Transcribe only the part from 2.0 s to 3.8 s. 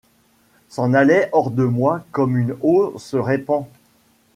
comme une eau se répand.